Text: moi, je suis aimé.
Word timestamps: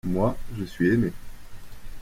moi, 0.03 0.35
je 0.57 0.63
suis 0.65 0.89
aimé. 0.91 1.13